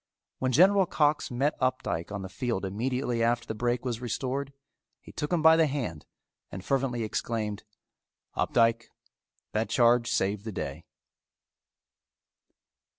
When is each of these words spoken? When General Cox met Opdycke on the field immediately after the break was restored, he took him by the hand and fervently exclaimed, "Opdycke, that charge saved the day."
When 0.39 0.51
General 0.51 0.87
Cox 0.87 1.29
met 1.29 1.55
Opdycke 1.59 2.11
on 2.11 2.23
the 2.23 2.27
field 2.27 2.65
immediately 2.65 3.21
after 3.21 3.45
the 3.45 3.53
break 3.53 3.85
was 3.85 4.01
restored, 4.01 4.51
he 4.99 5.11
took 5.11 5.31
him 5.31 5.43
by 5.43 5.55
the 5.55 5.67
hand 5.67 6.07
and 6.51 6.65
fervently 6.65 7.03
exclaimed, 7.03 7.63
"Opdycke, 8.35 8.85
that 9.51 9.69
charge 9.69 10.09
saved 10.09 10.43
the 10.43 10.51
day." 10.51 10.85